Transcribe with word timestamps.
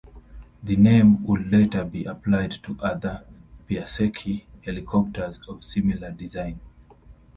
The 0.63 0.77
name 0.77 1.23
would 1.27 1.51
later 1.51 1.83
be 1.85 2.05
applied 2.05 2.53
to 2.63 2.75
other 2.81 3.23
Piasecki 3.69 4.45
helicopters 4.65 5.39
of 5.47 5.63
similar 5.63 6.09
design. 6.09 6.59